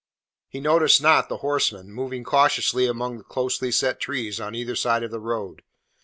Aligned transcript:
He 0.49 0.59
noticed 0.59 0.99
not 0.99 1.29
the 1.29 1.37
horsemen 1.45 1.91
moving 1.91 2.23
cautiously 2.23 2.87
among 2.87 3.19
the 3.19 3.23
closely 3.23 3.71
set 3.71 3.99
trees 3.99 4.39
on 4.41 4.55
either 4.55 4.75
side 4.75 5.03
of 5.03 5.11
the 5.11 5.19
road. 5.19 5.61